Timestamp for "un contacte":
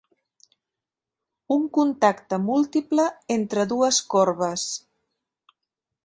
1.55-2.39